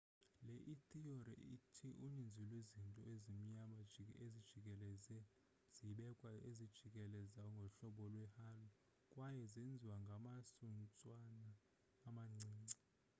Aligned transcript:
le 0.47 0.55
ithiyori 0.73 1.33
ithi 1.55 1.89
uninzi 2.05 2.41
lwezinto 2.49 3.01
ezimnyama 3.13 3.67
ezijikeleze 4.25 5.17
zibekwe 5.75 6.31
zijikeleze 6.57 7.41
ngohlobo 7.53 8.03
lwe-halo 8.13 8.67
kwaye 9.11 9.43
zenziwe 9.53 9.95
ngamasuntswana 10.03 11.49
amancinci 12.07 12.77